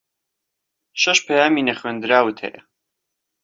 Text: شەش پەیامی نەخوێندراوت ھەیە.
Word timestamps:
شەش 1.01 1.19
پەیامی 1.27 1.67
نەخوێندراوت 1.69 2.37
ھەیە. 2.45 2.61